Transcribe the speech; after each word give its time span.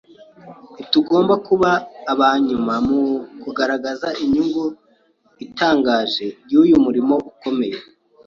Ntitugomba 0.73 1.33
kuba 1.47 1.69
abanyuma 2.13 2.73
mu 2.87 3.01
kugaragaza 3.41 4.07
inyungu 4.23 4.63
itangaje 5.45 6.25
y’uyu 6.51 6.75
murimo 6.85 7.15
ukomeye 7.31 7.77